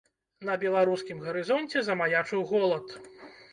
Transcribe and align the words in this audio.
На 0.47 0.55
беларускім 0.63 1.19
гарызонце 1.27 1.77
замаячыў 1.91 2.45
голад. 2.55 2.85